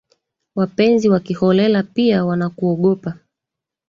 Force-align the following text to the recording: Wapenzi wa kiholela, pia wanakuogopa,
Wapenzi 0.55 1.09
wa 1.09 1.19
kiholela, 1.19 1.83
pia 1.83 2.25
wanakuogopa, 2.25 3.17